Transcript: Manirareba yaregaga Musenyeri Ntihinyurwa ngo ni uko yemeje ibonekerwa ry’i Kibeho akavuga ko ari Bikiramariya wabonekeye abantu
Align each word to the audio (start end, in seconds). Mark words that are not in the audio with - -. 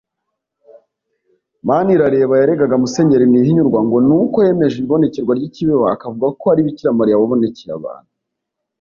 Manirareba 1.67 2.33
yaregaga 2.41 2.75
Musenyeri 2.81 3.25
Ntihinyurwa 3.31 3.79
ngo 3.85 3.97
ni 4.07 4.13
uko 4.21 4.37
yemeje 4.45 4.75
ibonekerwa 4.79 5.31
ry’i 5.39 5.51
Kibeho 5.55 5.85
akavuga 5.95 6.27
ko 6.39 6.45
ari 6.53 6.65
Bikiramariya 6.67 7.19
wabonekeye 7.21 7.71
abantu 7.79 8.11